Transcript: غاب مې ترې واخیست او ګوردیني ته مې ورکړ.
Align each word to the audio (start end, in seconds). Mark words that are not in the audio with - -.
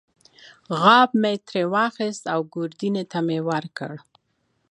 غاب 0.79 1.09
مې 1.21 1.33
ترې 1.47 1.63
واخیست 1.73 2.23
او 2.33 2.39
ګوردیني 2.53 3.03
ته 3.11 3.19
مې 3.27 3.39
ورکړ. 3.49 3.93